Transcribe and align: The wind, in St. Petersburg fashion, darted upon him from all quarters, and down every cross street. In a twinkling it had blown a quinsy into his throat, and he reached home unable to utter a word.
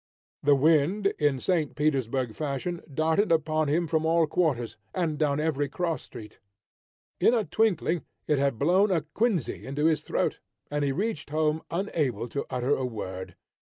The 0.41 0.55
wind, 0.55 1.13
in 1.19 1.39
St. 1.39 1.75
Petersburg 1.75 2.33
fashion, 2.33 2.81
darted 2.91 3.31
upon 3.31 3.67
him 3.67 3.85
from 3.85 4.03
all 4.03 4.25
quarters, 4.25 4.75
and 4.95 5.15
down 5.19 5.39
every 5.39 5.69
cross 5.69 6.01
street. 6.01 6.39
In 7.19 7.35
a 7.35 7.45
twinkling 7.45 8.03
it 8.25 8.39
had 8.39 8.57
blown 8.57 8.89
a 8.89 9.01
quinsy 9.13 9.63
into 9.63 9.85
his 9.85 10.01
throat, 10.01 10.39
and 10.71 10.83
he 10.83 10.91
reached 10.91 11.29
home 11.29 11.61
unable 11.69 12.27
to 12.29 12.47
utter 12.49 12.75
a 12.75 12.83
word. 12.83 13.35